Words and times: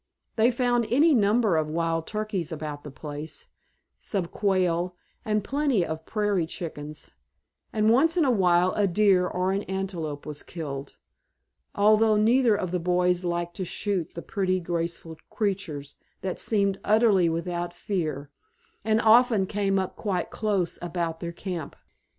They 0.35 0.49
found 0.49 0.87
any 0.89 1.13
number 1.13 1.55
of 1.57 1.69
wild 1.69 2.07
turkeys 2.07 2.51
about 2.51 2.83
the 2.83 2.89
place, 2.89 3.49
some 3.99 4.25
quail, 4.25 4.95
and 5.23 5.43
plenty 5.43 5.85
of 5.85 6.07
prairie 6.07 6.47
chickens, 6.47 7.11
and 7.71 7.87
once 7.87 8.17
in 8.17 8.25
a 8.25 8.31
while 8.31 8.73
a 8.73 8.87
deer 8.87 9.27
or 9.27 9.51
an 9.51 9.61
antelope 9.65 10.25
was 10.25 10.41
killed, 10.41 10.95
although 11.75 12.17
neither 12.17 12.55
of 12.55 12.71
the 12.71 12.79
boys 12.79 13.23
liked 13.23 13.55
to 13.57 13.63
shoot 13.63 14.15
the 14.15 14.23
pretty, 14.23 14.59
graceful 14.59 15.17
creatures, 15.29 15.97
that 16.21 16.39
seemed 16.39 16.79
utterly 16.83 17.29
without 17.29 17.71
fear, 17.71 18.31
and 18.83 19.01
often 19.01 19.45
came 19.45 19.77
up 19.77 19.95
quite 19.95 20.31
close 20.31 20.79
about 20.81 21.19
their 21.19 21.31
camp. 21.31 21.75